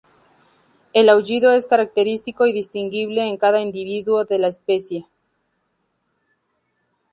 [0.93, 5.07] El aullido es característico y distinguible en cada individuo de la especie.